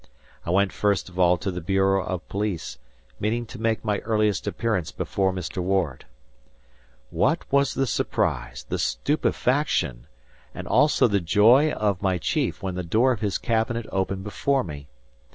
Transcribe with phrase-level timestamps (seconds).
[0.47, 2.79] I went first of all to the bureau of police,
[3.19, 5.61] meaning to make my earliest appearance before Mr.
[5.61, 6.05] Ward.
[7.11, 10.07] What was the surprise, the stupefaction,
[10.55, 14.63] and also the joy of my chief, when the door of his cabinet opened before
[14.63, 14.87] me!